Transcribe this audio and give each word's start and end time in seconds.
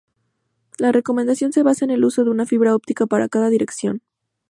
La 0.79 0.91
Recomendación 0.91 1.53
se 1.53 1.61
basa 1.61 1.85
en 1.85 1.91
el 1.91 2.03
uso 2.03 2.23
de 2.23 2.31
una 2.31 2.47
fibra 2.47 2.73
óptica 2.75 3.05
para 3.05 3.29
cada 3.29 3.49
dirección. 3.49 4.01